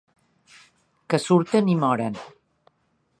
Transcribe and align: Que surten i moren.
Que 1.13 1.19
surten 1.25 1.71
i 1.73 1.77
moren. 1.85 2.17